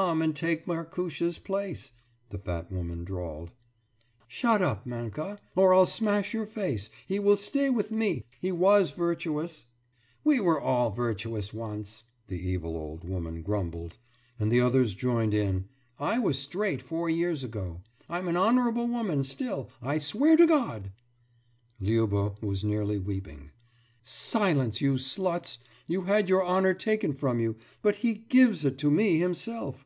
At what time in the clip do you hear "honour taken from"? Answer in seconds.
26.46-27.38